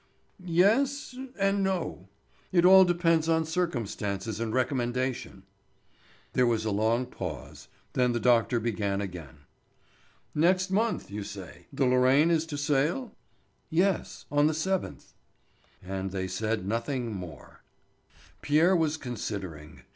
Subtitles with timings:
[0.43, 2.09] "Yes—and no.
[2.51, 5.43] It all depends on circumstances and recommendation."
[6.33, 9.41] There was a long pause; then the doctor began again.
[10.33, 13.11] "Next month, you say, the Lorraine is to sail?"
[13.69, 14.25] "Yes.
[14.31, 15.13] On the 7th."
[15.83, 17.61] And they said nothing more.
[18.41, 19.83] Pierre was considering.